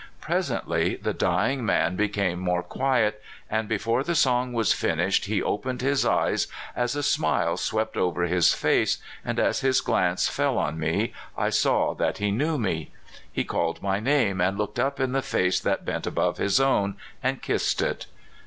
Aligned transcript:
Presently 0.19 0.95
the 0.95 1.13
dying 1.13 1.63
man 1.63 1.95
became 1.95 2.39
more 2.39 2.63
quiet, 2.63 3.21
and 3.51 3.67
before 3.69 4.03
the 4.03 4.15
song 4.15 4.51
was 4.51 4.73
finished 4.73 5.25
he 5.25 5.43
opened 5.43 5.81
his 5.81 6.03
eyes 6.07 6.47
as 6.75 6.95
a 6.95 7.03
smile 7.03 7.55
swept 7.55 7.95
over 7.95 8.23
his 8.23 8.51
face, 8.51 8.97
and 9.23 9.39
as 9.39 9.59
his 9.59 9.79
glance 9.79 10.27
fell 10.27 10.57
on 10.57 10.79
me 10.79 11.13
I 11.37 11.51
saw 11.51 11.93
that 11.93 12.17
he 12.17 12.31
knew 12.31 12.57
me. 12.57 12.89
He 13.31 13.43
called 13.43 13.83
my 13.83 13.99
name, 13.99 14.41
and 14.41 14.57
looked 14.57 14.79
up 14.79 14.99
in 14.99 15.11
the 15.11 15.21
face 15.21 15.59
that 15.59 15.85
bent 15.85 16.07
above 16.07 16.37
his 16.37 16.59
own, 16.59 16.95
and 17.21 17.39
kissed 17.43 17.79
it. 17.79 18.07